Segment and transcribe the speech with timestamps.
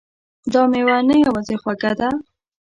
[0.53, 2.09] دا میوه نه یوازې خوږه ده